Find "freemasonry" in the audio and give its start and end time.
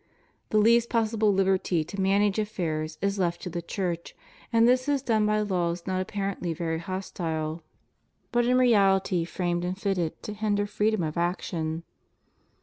8.45-8.65